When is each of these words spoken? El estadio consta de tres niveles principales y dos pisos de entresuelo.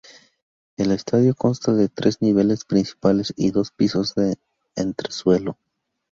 El 0.77 0.91
estadio 0.93 1.35
consta 1.35 1.73
de 1.73 1.87
tres 1.87 2.23
niveles 2.23 2.65
principales 2.65 3.35
y 3.37 3.51
dos 3.51 3.69
pisos 3.69 4.15
de 4.15 4.39
entresuelo. 4.75 5.59